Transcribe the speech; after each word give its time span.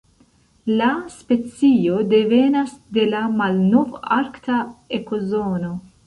La 0.79 0.85
specio 1.15 1.99
devenas 2.13 2.73
de 2.97 3.03
la 3.11 3.19
Malnov-Arkta 3.41 4.55
ekozono. 4.99 5.71